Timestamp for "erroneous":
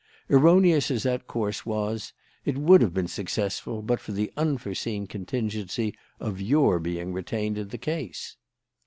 0.29-0.89